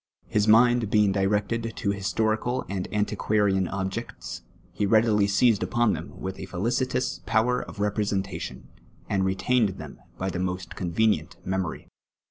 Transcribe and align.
His 0.25 0.47
mind 0.47 0.89
bein«^ 0.89 1.13
directed 1.13 1.73
to 1.75 1.91
historical 1.91 2.65
and 2.67 2.89
anticpiarian 2.89 3.71
objects, 3.71 4.41
he 4.73 4.87
readily 4.87 5.27
seized 5.27 5.61
upon 5.61 5.93
them 5.93 6.19
with 6.19 6.39
a 6.39 6.47
felicitous 6.47 7.21
power 7.27 7.61
of 7.61 7.79
representation, 7.79 8.67
and 9.07 9.23
retained 9.23 9.77
them 9.77 9.99
bv 10.19 10.31
the 10.31 10.39
most 10.39 10.75
convenient 10.75 11.37
memory 11.45 11.87